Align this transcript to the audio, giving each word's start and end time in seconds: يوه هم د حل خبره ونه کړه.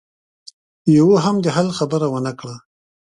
يوه 0.97 1.17
هم 1.25 1.35
د 1.41 1.47
حل 1.55 1.67
خبره 1.77 2.05
ونه 2.13 2.33
کړه. 2.39 2.55